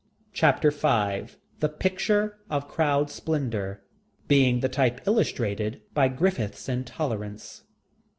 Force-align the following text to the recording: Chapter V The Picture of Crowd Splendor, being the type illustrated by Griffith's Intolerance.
Chapter 0.33 0.71
V 0.71 1.25
The 1.59 1.69
Picture 1.69 2.39
of 2.49 2.67
Crowd 2.67 3.11
Splendor, 3.11 3.83
being 4.27 4.61
the 4.61 4.67
type 4.67 4.99
illustrated 5.05 5.83
by 5.93 6.07
Griffith's 6.07 6.67
Intolerance. 6.67 7.65